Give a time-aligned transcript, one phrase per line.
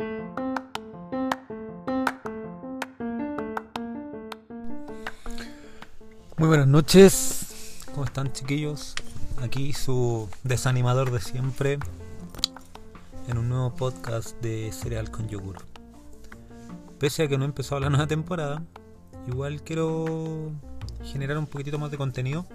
[0.00, 0.06] Muy
[6.36, 8.94] buenas noches, ¿cómo están chiquillos?
[9.42, 11.80] Aquí su desanimador de siempre
[13.26, 15.56] en un nuevo podcast de Cereal con Yogur.
[17.00, 18.62] Pese a que no empezó la nueva temporada,
[19.26, 20.52] igual quiero
[21.02, 22.46] generar un poquitito más de contenido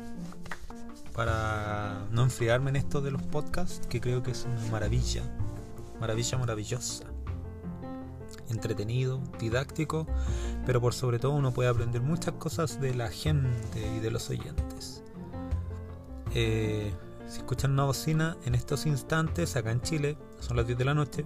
[1.13, 5.23] para no enfriarme en esto de los podcasts, que creo que es una maravilla,
[5.99, 7.12] maravilla maravillosa
[8.49, 10.07] entretenido, didáctico,
[10.65, 14.29] pero por sobre todo uno puede aprender muchas cosas de la gente y de los
[14.29, 15.03] oyentes.
[16.35, 16.93] Eh,
[17.27, 20.93] si escuchan una bocina en estos instantes, acá en Chile, son las 10 de la
[20.93, 21.25] noche,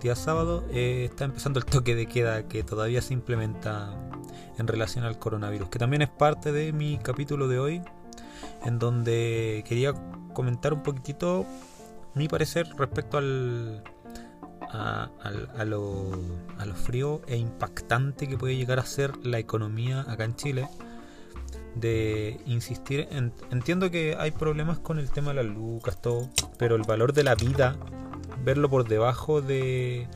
[0.00, 3.94] día sábado, eh, está empezando el toque de queda que todavía se implementa
[4.58, 7.82] en relación al coronavirus, que también es parte de mi capítulo de hoy,
[8.64, 9.94] en donde quería
[10.32, 11.46] comentar un poquitito
[12.14, 13.82] mi parecer respecto al,
[14.72, 16.10] a, lo,
[16.74, 20.68] frío e impactante que puede llegar a ser la economía acá en Chile.
[21.74, 26.76] De insistir, en, entiendo que hay problemas con el tema de las lucas, todo, pero
[26.76, 27.76] el valor de la vida,
[28.44, 30.06] verlo por debajo de,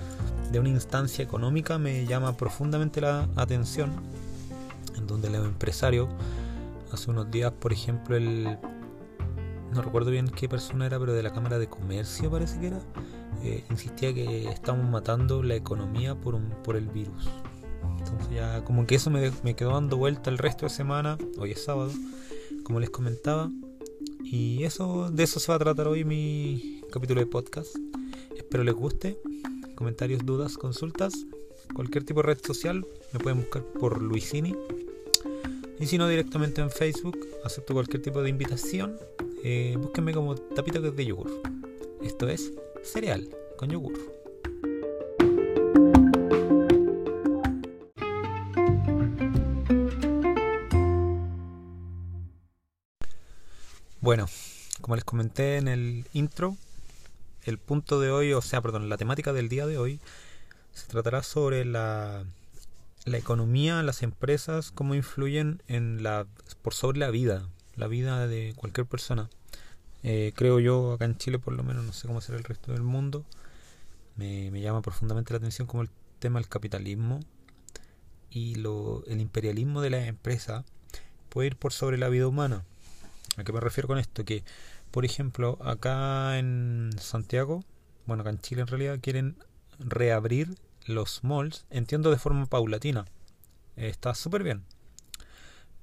[0.52, 3.90] de una instancia económica me llama profundamente la atención.
[4.96, 6.08] En donde el empresario,
[6.92, 8.58] hace unos días, por ejemplo, el
[9.72, 12.80] no recuerdo bien qué persona era, pero de la Cámara de Comercio parece que era,
[13.42, 17.28] eh, insistía que estamos matando la economía por, un, por el virus.
[17.98, 21.52] Entonces ya como que eso me, me quedó dando vuelta el resto de semana, hoy
[21.52, 21.90] es sábado,
[22.64, 23.50] como les comentaba.
[24.24, 27.76] Y eso de eso se va a tratar hoy mi capítulo de podcast.
[28.36, 29.18] Espero les guste.
[29.76, 31.26] Comentarios, dudas, consultas.
[31.74, 34.54] Cualquier tipo de red social me pueden buscar por Luisini.
[35.78, 37.18] Y si no, directamente en Facebook.
[37.44, 38.96] Acepto cualquier tipo de invitación.
[39.44, 41.30] Eh, búsquenme como tapita de yogur.
[42.02, 44.16] Esto es cereal con yogur.
[54.00, 54.26] Bueno,
[54.80, 56.56] como les comenté en el intro,
[57.44, 60.00] el punto de hoy, o sea, perdón, la temática del día de hoy
[60.72, 62.24] se tratará sobre la,
[63.04, 66.26] la economía, las empresas, cómo influyen en la,
[66.62, 69.28] por sobre la vida, la vida de cualquier persona.
[70.02, 72.72] Eh, creo yo, acá en Chile por lo menos, no sé cómo será el resto
[72.72, 73.24] del mundo,
[74.16, 77.20] me, llama profundamente la atención como el tema del capitalismo
[78.30, 80.64] y lo, el imperialismo de la empresa
[81.28, 82.64] puede ir por sobre la vida humana.
[83.36, 84.24] ¿A qué me refiero con esto?
[84.24, 84.42] Que,
[84.90, 87.64] por ejemplo, acá en Santiago,
[88.06, 89.36] bueno, acá en Chile en realidad quieren
[89.78, 93.04] reabrir los malls, entiendo de forma paulatina.
[93.76, 94.64] Está súper bien.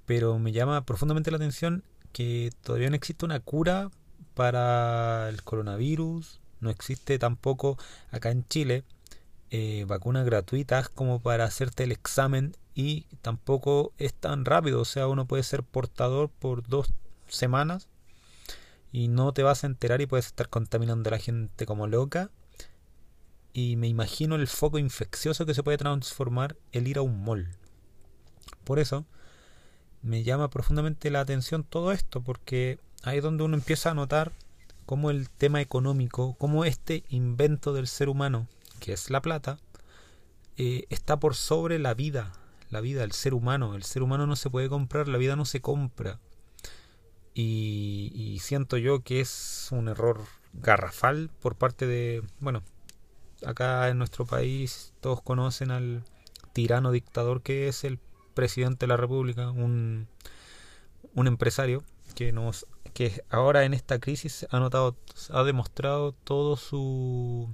[0.05, 3.89] Pero me llama profundamente la atención que todavía no existe una cura
[4.33, 7.77] para el coronavirus, no existe tampoco
[8.11, 8.83] acá en Chile
[9.55, 15.07] eh, vacunas gratuitas como para hacerte el examen y tampoco es tan rápido, o sea,
[15.07, 16.91] uno puede ser portador por dos
[17.27, 17.87] semanas
[18.91, 22.31] y no te vas a enterar y puedes estar contaminando a la gente como loca.
[23.53, 27.49] Y me imagino el foco infeccioso que se puede transformar el ir a un mall.
[28.63, 29.05] Por eso
[30.03, 34.31] me llama profundamente la atención todo esto, porque ahí es donde uno empieza a notar
[34.85, 38.47] cómo el tema económico, cómo este invento del ser humano,
[38.79, 39.57] que es la plata,
[40.57, 42.33] eh, está por sobre la vida,
[42.69, 43.75] la vida, el ser humano.
[43.75, 46.19] El ser humano no se puede comprar, la vida no se compra.
[47.33, 50.21] Y, y siento yo que es un error
[50.53, 52.61] garrafal por parte de, bueno,
[53.45, 56.03] acá en nuestro país todos conocen al
[56.53, 57.97] tirano dictador que es el
[58.33, 60.07] presidente de la República, un,
[61.13, 61.83] un empresario
[62.15, 64.95] que nos que ahora en esta crisis ha notado
[65.31, 67.49] ha demostrado todo su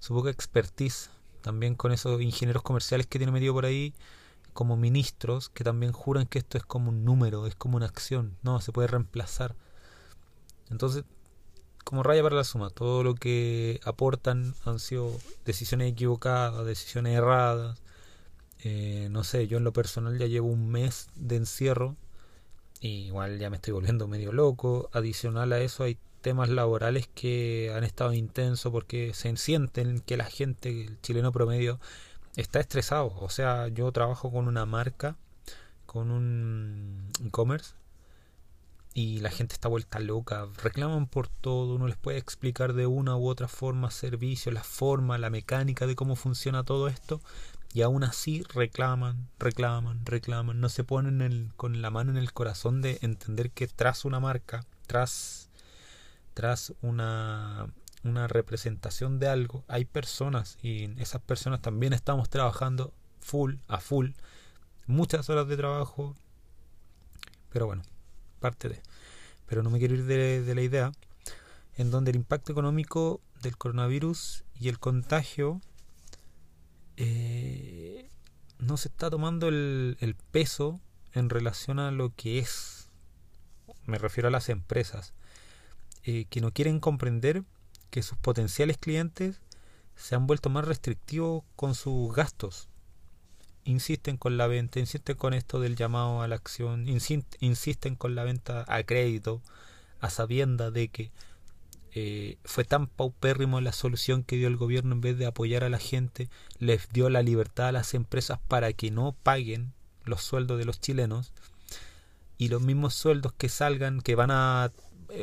[0.00, 1.10] su poca expertise
[1.40, 3.94] también con esos ingenieros comerciales que tiene metido por ahí
[4.52, 8.36] como ministros que también juran que esto es como un número, es como una acción,
[8.42, 9.54] no, se puede reemplazar.
[10.68, 11.04] Entonces,
[11.84, 15.10] como raya para la suma, todo lo que aportan han sido
[15.44, 17.80] decisiones equivocadas, decisiones erradas.
[18.64, 21.96] Eh, no sé, yo en lo personal ya llevo un mes de encierro
[22.80, 24.88] igual ya me estoy volviendo medio loco.
[24.92, 30.24] Adicional a eso hay temas laborales que han estado intensos porque se sienten que la
[30.24, 31.80] gente, el chileno promedio,
[32.36, 33.14] está estresado.
[33.20, 35.16] O sea, yo trabajo con una marca,
[35.86, 37.74] con un e-commerce,
[38.94, 43.16] y la gente está vuelta loca, reclaman por todo, uno les puede explicar de una
[43.16, 47.20] u otra forma servicio, la forma, la mecánica de cómo funciona todo esto,
[47.72, 52.80] y aún así reclaman, reclaman, reclaman, no se ponen con la mano en el corazón
[52.80, 55.50] de entender que tras una marca, tras,
[56.34, 57.68] tras una,
[58.04, 64.10] una representación de algo, hay personas y esas personas también estamos trabajando full, a full,
[64.86, 66.16] muchas horas de trabajo,
[67.50, 67.82] pero bueno,
[68.40, 68.82] parte de.
[69.46, 70.92] Pero no me quiero ir de, la idea
[71.76, 75.60] en donde el impacto económico del coronavirus y el contagio
[76.98, 78.10] eh,
[78.58, 80.80] no se está tomando el, el peso
[81.14, 82.90] en relación a lo que es.
[83.86, 85.14] Me refiero a las empresas
[86.04, 87.44] eh, que no quieren comprender
[87.90, 89.40] que sus potenciales clientes
[89.96, 92.68] se han vuelto más restrictivos con sus gastos.
[93.64, 98.24] Insisten con la venta, insisten con esto del llamado a la acción, insisten con la
[98.24, 99.42] venta a crédito,
[100.00, 101.10] a sabienda de que
[102.00, 105.68] eh, fue tan paupérrimo la solución que dio el gobierno en vez de apoyar a
[105.68, 106.28] la gente,
[106.60, 109.72] les dio la libertad a las empresas para que no paguen
[110.04, 111.32] los sueldos de los chilenos
[112.36, 114.70] y los mismos sueldos que salgan, que van a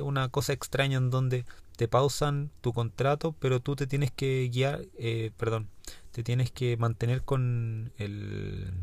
[0.01, 1.45] una cosa extraña en donde
[1.77, 5.69] te pausan tu contrato, pero tú te tienes que guiar, eh, perdón,
[6.11, 8.73] te tienes que mantener con el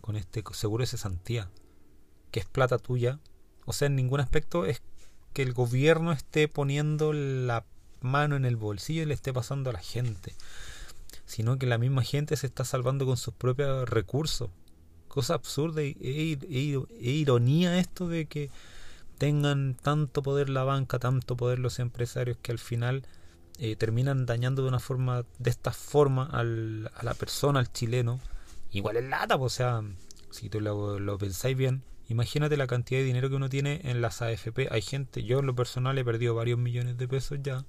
[0.00, 1.50] con este seguro de cesantía,
[2.32, 3.20] que es plata tuya.
[3.64, 4.82] O sea, en ningún aspecto es
[5.34, 7.66] que el gobierno esté poniendo la
[8.00, 10.34] mano en el bolsillo y le esté pasando a la gente,
[11.26, 14.48] sino que la misma gente se está salvando con sus propios recursos.
[15.08, 16.38] Cosa absurda e, e,
[17.00, 18.50] e ironía esto de que
[19.18, 23.04] tengan tanto poder la banca, tanto poder los empresarios que al final
[23.58, 28.20] eh, terminan dañando de una forma, de esta forma al, a la persona, al chileno.
[28.72, 29.82] Igual es lata, pues, o sea,
[30.30, 34.00] si tú lo, lo pensáis bien, imagínate la cantidad de dinero que uno tiene en
[34.00, 34.68] las AFP.
[34.70, 37.64] Hay gente, yo en lo personal he perdido varios millones de pesos ya.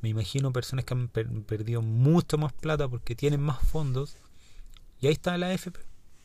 [0.00, 4.16] Me imagino personas que han perdido mucho más plata porque tienen más fondos.
[5.00, 5.78] Y ahí está la AFP,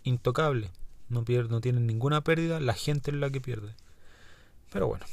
[0.03, 0.71] intocable.
[1.09, 3.75] No, no tienen ninguna pérdida, la gente es la que pierde.
[4.71, 5.05] Pero bueno.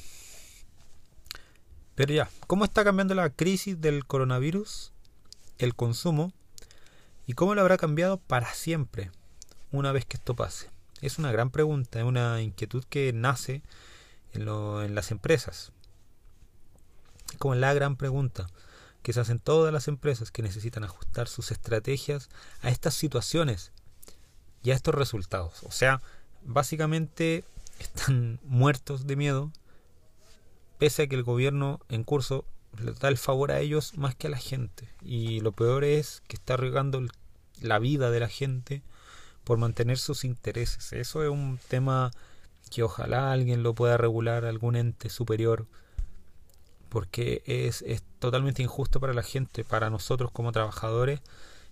[1.94, 4.92] Pero ya, ¿cómo está cambiando la crisis del coronavirus
[5.58, 6.32] el consumo?
[7.26, 9.10] ¿Y cómo lo habrá cambiado para siempre
[9.70, 10.70] una vez que esto pase?
[11.00, 13.62] Es una gran pregunta, es una inquietud que nace
[14.32, 15.72] en, en las empresas.
[17.30, 18.48] Es como la gran pregunta
[19.02, 22.28] que se hacen todas las empresas que necesitan ajustar sus estrategias
[22.62, 23.72] a estas situaciones
[24.62, 25.62] y a estos resultados.
[25.62, 26.02] O sea,
[26.42, 27.44] básicamente
[27.78, 29.50] están muertos de miedo,
[30.78, 32.44] pese a que el gobierno en curso
[32.78, 34.88] le da el favor a ellos más que a la gente.
[35.02, 37.02] Y lo peor es que está arriesgando
[37.60, 38.82] la vida de la gente
[39.44, 40.92] por mantener sus intereses.
[40.92, 42.10] Eso es un tema
[42.70, 45.66] que ojalá alguien lo pueda regular, algún ente superior,
[46.88, 51.20] porque es, es totalmente injusto para la gente, para nosotros como trabajadores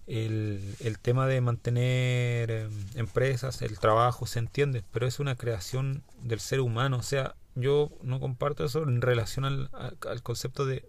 [0.08, 6.02] el, el tema de mantener em, empresas, el trabajo, se entiende, pero es una creación
[6.22, 6.96] del ser humano.
[6.96, 10.88] O sea, yo no comparto eso en relación al, al concepto de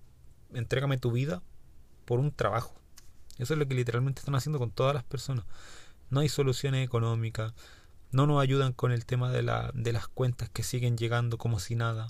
[0.53, 1.41] entrégame tu vida
[2.05, 2.73] por un trabajo.
[3.37, 5.45] Eso es lo que literalmente están haciendo con todas las personas.
[6.09, 7.53] No hay soluciones económicas,
[8.11, 11.59] no nos ayudan con el tema de, la, de las cuentas que siguen llegando como
[11.59, 12.07] si nada.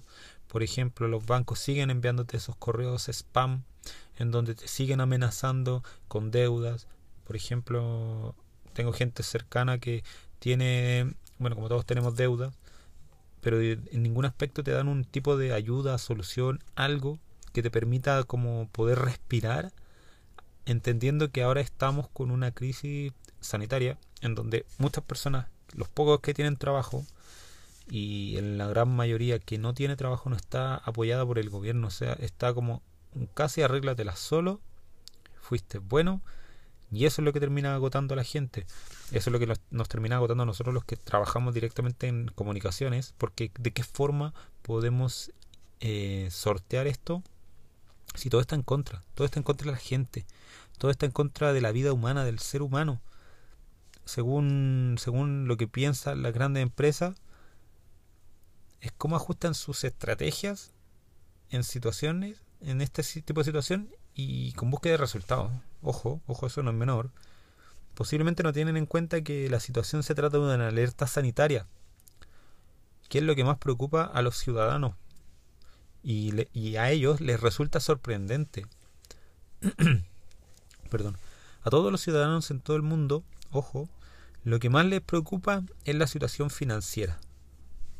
[0.47, 3.63] Por ejemplo, los bancos siguen enviándote esos correos spam
[4.17, 6.87] en donde te siguen amenazando con deudas,
[7.29, 8.33] por ejemplo,
[8.73, 10.03] tengo gente cercana que
[10.39, 12.51] tiene, bueno, como todos tenemos deuda,
[13.39, 17.19] pero en ningún aspecto te dan un tipo de ayuda, solución, algo
[17.53, 19.71] que te permita como poder respirar,
[20.65, 26.33] entendiendo que ahora estamos con una crisis sanitaria en donde muchas personas, los pocos que
[26.33, 27.05] tienen trabajo,
[27.89, 31.87] y en la gran mayoría que no tiene trabajo no está apoyada por el gobierno,
[31.87, 32.83] o sea, está como
[33.33, 34.61] casi arréglatela solo,
[35.41, 36.21] fuiste bueno,
[36.91, 38.65] y eso es lo que termina agotando a la gente.
[39.11, 43.13] Eso es lo que nos, termina agotando a nosotros los que trabajamos directamente en comunicaciones.
[43.17, 45.31] Porque de qué forma podemos
[45.81, 47.23] eh, sortear esto
[48.15, 49.03] si todo está en contra.
[49.13, 50.25] Todo está en contra de la gente.
[50.77, 53.01] Todo está en contra de la vida humana, del ser humano.
[54.09, 57.21] Según, según lo que piensan las grandes empresas,
[58.81, 60.73] es cómo ajustan sus estrategias
[61.49, 65.51] en situaciones, en este tipo de situación y con búsqueda de resultados
[65.81, 67.11] ojo, ojo, eso no es menor,
[67.93, 71.67] posiblemente no tienen en cuenta que la situación se trata de una alerta sanitaria,
[73.07, 74.95] que es lo que más preocupa a los ciudadanos.
[76.01, 78.65] Y, y a ellos les resulta sorprendente.
[80.89, 81.17] Perdón.
[81.63, 83.89] A todos los ciudadanos en todo el mundo, ojo,
[84.43, 87.19] lo que más les preocupa es la situación financiera.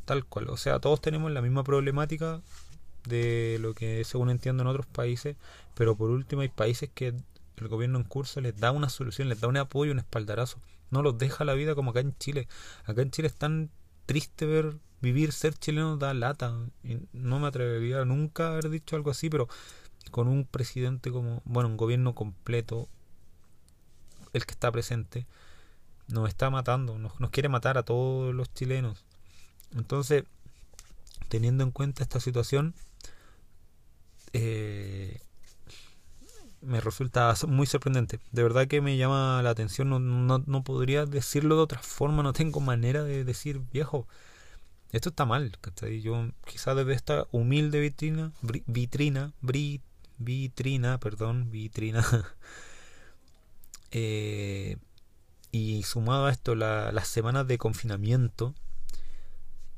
[0.05, 0.49] Tal cual.
[0.49, 2.41] O sea, todos tenemos la misma problemática
[3.07, 5.35] de lo que según entiendo en otros países,
[5.75, 7.13] pero por último hay países que
[7.57, 10.59] el gobierno en curso les da una solución, les da un apoyo, un espaldarazo.
[10.89, 12.47] No los deja la vida como acá en Chile.
[12.85, 13.69] Acá en Chile es tan
[14.05, 16.57] triste ver vivir, ser chileno da lata.
[16.83, 19.47] Y no me atrevería nunca a haber dicho algo así, pero
[20.11, 22.87] con un presidente como, bueno, un gobierno completo,
[24.33, 25.27] el que está presente,
[26.11, 29.05] nos está matando, nos, quiere matar a todos los chilenos.
[29.75, 30.23] Entonces,
[31.29, 32.73] teniendo en cuenta esta situación,
[34.33, 35.19] eh,
[36.61, 38.19] me resulta muy sorprendente.
[38.31, 39.89] De verdad que me llama la atención.
[39.89, 42.23] No, no, no, podría decirlo de otra forma.
[42.23, 44.07] No tengo manera de decir, viejo,
[44.91, 45.57] esto está mal.
[46.01, 49.33] Yo quizás desde esta humilde vitrina, vitrina,
[50.17, 52.05] vitrina, perdón, vitrina.
[53.91, 54.77] eh,
[55.51, 58.53] y sumado a esto las semanas de confinamiento,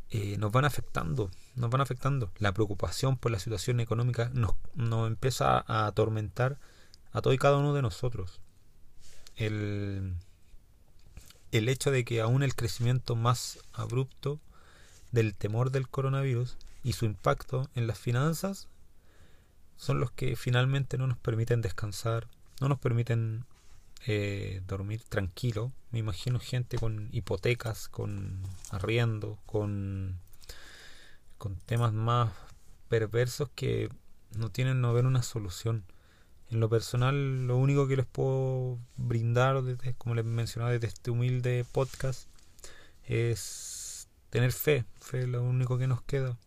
[0.10, 2.32] eh, nos van afectando, nos van afectando.
[2.38, 6.60] La preocupación por la situación económica nos, nos empieza a atormentar
[7.14, 8.42] a todo y cada uno de nosotros.
[9.36, 10.16] El,
[11.52, 14.40] el hecho de que aún el crecimiento más abrupto
[15.12, 18.68] del temor del coronavirus y su impacto en las finanzas
[19.78, 22.28] son los que finalmente no nos permiten descansar,
[22.60, 23.46] no nos permiten
[24.08, 25.72] eh, dormir tranquilo.
[25.92, 30.20] Me imagino gente con hipotecas, con arriendo, con,
[31.38, 32.32] con temas más
[32.90, 33.90] perversos que
[34.36, 35.86] no tienen no ver una solución.
[36.50, 41.12] En lo personal, lo único que les puedo brindar, desde, como les mencionaba desde este
[41.12, 42.28] humilde podcast,
[43.06, 44.86] es tener fe.
[45.00, 46.38] Fe es lo único que nos queda.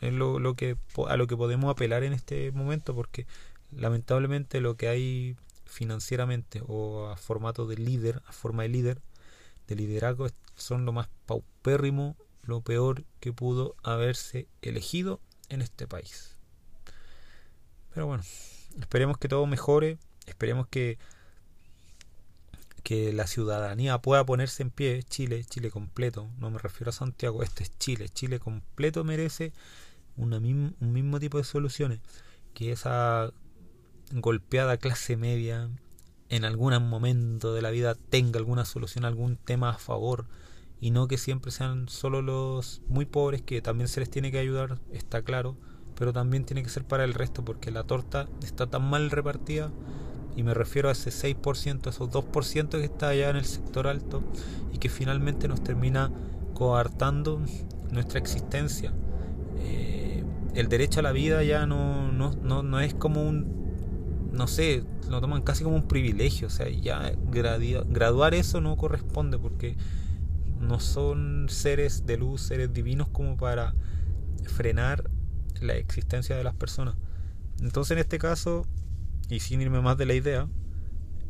[0.00, 0.76] Es lo, lo que,
[1.08, 3.26] a lo que podemos apelar en este momento, porque
[3.70, 5.36] lamentablemente lo que hay
[5.68, 9.00] financieramente o a formato de líder, a forma de líder,
[9.68, 16.36] de liderazgo, son lo más paupérrimo, lo peor que pudo haberse elegido en este país.
[17.94, 18.24] Pero bueno,
[18.80, 20.98] esperemos que todo mejore, esperemos que
[22.88, 27.42] que la ciudadanía pueda ponerse en pie, Chile, Chile completo, no me refiero a Santiago,
[27.42, 29.52] este es Chile, Chile completo merece
[30.16, 32.00] una un mismo tipo de soluciones,
[32.54, 33.30] que esa
[34.12, 35.68] golpeada clase media
[36.28, 40.26] en algún momento de la vida tenga alguna solución, algún tema a favor
[40.80, 44.38] y no que siempre sean solo los muy pobres que también se les tiene que
[44.38, 45.56] ayudar, está claro,
[45.96, 49.72] pero también tiene que ser para el resto porque la torta está tan mal repartida
[50.36, 54.22] y me refiero a ese 6%, esos 2% que está allá en el sector alto
[54.72, 56.12] y que finalmente nos termina
[56.54, 57.42] coartando
[57.90, 58.92] nuestra existencia.
[59.58, 60.22] Eh,
[60.54, 63.67] el derecho a la vida ya no, no, no, no es como un
[64.32, 69.38] no sé, lo toman casi como un privilegio, o sea, ya graduar eso no corresponde
[69.38, 69.76] porque
[70.60, 73.74] no son seres de luz, seres divinos como para
[74.44, 75.10] frenar
[75.60, 76.96] la existencia de las personas.
[77.60, 78.66] Entonces en este caso,
[79.28, 80.48] y sin irme más de la idea,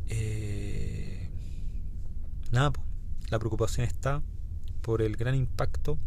[0.07, 1.29] eh,
[2.51, 2.71] nada,
[3.29, 4.21] la preocupación está
[4.81, 5.97] por el gran impacto.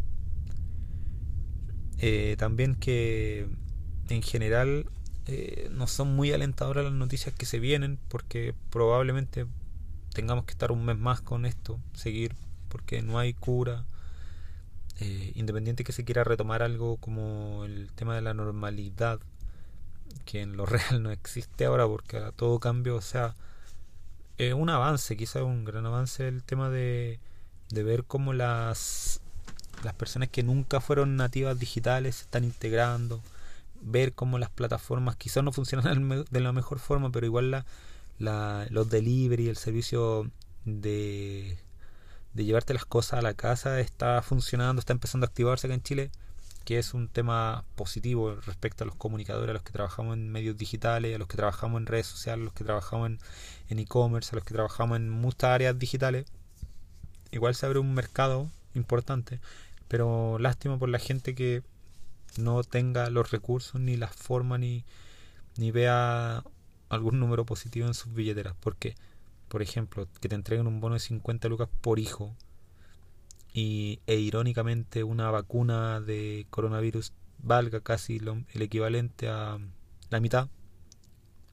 [1.98, 3.48] Eh, también que
[4.08, 4.86] en general
[5.26, 9.46] eh, no son muy alentadoras las noticias que se vienen porque probablemente
[10.12, 12.34] tengamos que estar un mes más con esto, seguir
[12.68, 13.84] porque no hay cura.
[15.00, 19.20] Eh, independiente que se quiera retomar algo como el tema de la normalidad,
[20.24, 23.34] que en lo real no existe ahora porque a todo cambio, o sea,
[24.38, 27.20] es un avance, quizás un gran avance el tema de,
[27.70, 29.20] de ver cómo las,
[29.84, 33.20] las personas que nunca fueron nativas digitales se están integrando,
[33.82, 37.66] ver cómo las plataformas quizás no funcionan de la mejor forma, pero igual la,
[38.18, 40.30] la, los delivery, el servicio
[40.64, 41.58] de,
[42.34, 45.82] de llevarte las cosas a la casa está funcionando, está empezando a activarse acá en
[45.82, 46.10] Chile,
[46.64, 50.56] que es un tema positivo respecto a los comunicadores, a los que trabajamos en medios
[50.56, 53.10] digitales, a los que trabajamos en redes sociales, a los que trabajamos
[53.68, 56.26] en e-commerce, a los que trabajamos en muchas áreas digitales.
[57.32, 59.40] Igual se abre un mercado importante,
[59.88, 61.62] pero lástima por la gente que
[62.38, 64.84] no tenga los recursos ni la forma ni,
[65.56, 66.44] ni vea
[66.88, 68.54] algún número positivo en sus billeteras.
[68.60, 68.94] Porque,
[69.48, 72.34] por ejemplo, que te entreguen un bono de 50 lucas por hijo
[73.52, 78.20] y, e irónicamente una vacuna de coronavirus valga casi
[78.52, 79.58] el equivalente a
[80.10, 80.48] la mitad,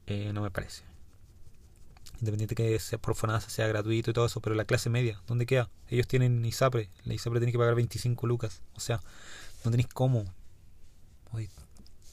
[0.06, 0.84] eh, no me parece.
[2.20, 3.16] Independiente que sea por
[3.48, 5.70] sea gratuito y todo eso, pero la clase media, ¿dónde queda?
[5.88, 9.00] Ellos tienen ISAPRE, la ISAPRE tiene que pagar 25 lucas, o sea,
[9.64, 10.24] no tenéis cómo
[11.32, 11.48] Uy,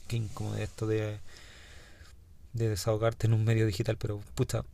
[0.06, 1.18] qué incómodo esto de,
[2.52, 4.64] de desahogarte en un medio digital, pero pucha,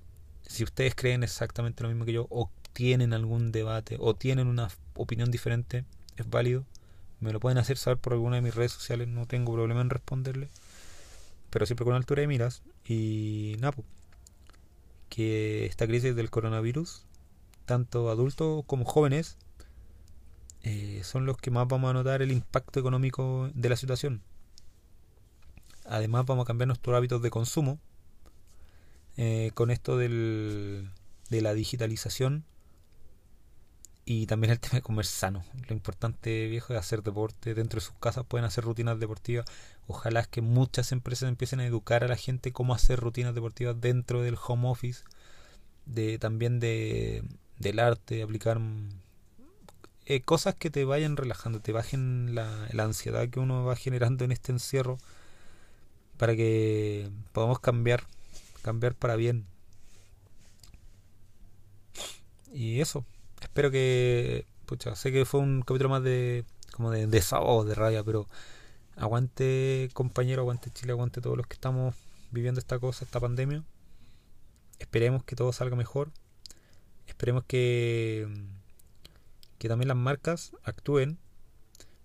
[0.47, 4.69] si ustedes creen exactamente lo mismo que yo, o tienen algún debate, o tienen una
[4.95, 5.85] opinión diferente,
[6.17, 6.65] es válido.
[7.21, 9.91] Me lo pueden hacer saber por alguna de mis redes sociales, no tengo problema en
[9.91, 10.49] responderle.
[11.51, 12.63] Pero siempre con altura de miras.
[12.87, 13.75] Y nada,
[15.09, 17.05] que esta crisis del coronavirus,
[17.67, 19.37] tanto adultos como jóvenes,
[20.63, 24.23] eh, son los que más vamos a notar el impacto económico de la situación
[25.85, 27.79] Además vamos a cambiar nuestros hábitos de consumo.
[29.17, 30.91] Eh, con esto del,
[31.31, 32.45] de la digitalización
[34.05, 35.45] y también el tema de comer sano.
[35.69, 37.55] Lo importante, viejo, es hacer deporte.
[37.55, 39.47] Dentro de sus casas pueden hacer rutinas deportivas.
[39.87, 43.81] Ojalá es que muchas empresas empiecen a educar a la gente cómo hacer rutinas deportivas
[43.81, 45.03] dentro del home office.
[45.87, 47.23] De, también de,
[47.59, 48.59] del arte, aplicar
[50.07, 54.25] eh, cosas que te vayan relajando, te bajen la, la ansiedad que uno va generando
[54.25, 54.99] en este encierro
[56.25, 58.02] para que podamos cambiar,
[58.62, 59.45] cambiar para bien.
[62.50, 63.04] Y eso,
[63.43, 68.02] espero que, pucha, sé que fue un capítulo más de, como de desahogo, de rabia,
[68.02, 68.26] pero
[68.97, 71.95] aguante compañero, aguante Chile, aguante todos los que estamos
[72.31, 73.62] viviendo esta cosa, esta pandemia.
[74.78, 76.11] Esperemos que todo salga mejor.
[77.07, 78.26] Esperemos que,
[79.59, 81.19] que también las marcas actúen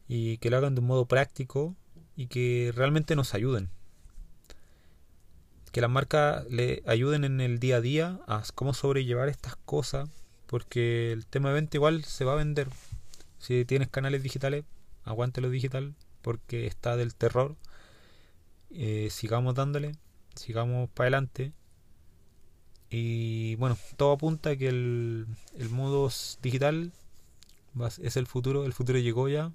[0.09, 1.73] y que lo hagan de un modo práctico
[2.17, 3.69] y que realmente nos ayuden.
[5.71, 10.09] Que las marcas le ayuden en el día a día a cómo sobrellevar estas cosas
[10.49, 12.69] porque el tema de venta igual se va a vender.
[13.37, 14.65] Si tienes canales digitales,
[15.03, 17.55] aguante lo digital porque está del terror.
[18.71, 19.95] Eh, sigamos dándole,
[20.33, 21.53] sigamos para adelante.
[22.89, 26.09] Y bueno, todo apunta a que el, el modo
[26.41, 26.91] digital
[28.01, 29.51] es el futuro, el futuro llegó ya.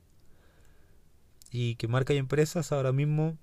[1.50, 3.36] Y que marcas y empresas ahora mismo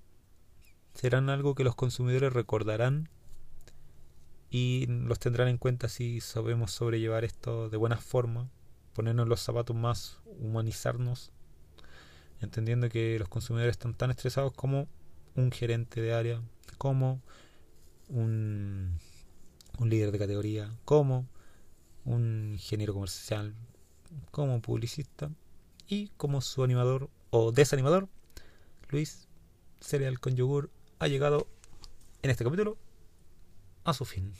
[0.94, 3.08] serán algo que los consumidores recordarán
[4.50, 8.50] y los tendrán en cuenta si sabemos sobrellevar esto de buena forma,
[8.92, 11.32] ponernos los zapatos más, humanizarnos,
[12.40, 14.88] entendiendo que los consumidores están tan estresados como
[15.34, 16.42] un gerente de área,
[16.76, 17.22] como
[18.08, 18.98] un,
[19.80, 21.26] líder de categoría, como
[22.04, 23.54] un ingeniero comercial,
[24.30, 25.30] como publicista
[25.88, 28.08] y como su animador o desanimador,
[28.90, 29.28] Luis
[29.80, 30.70] Cereal con Yogur
[31.02, 31.48] ha llegado
[32.22, 32.76] en este capítulo
[33.82, 34.32] a su fin.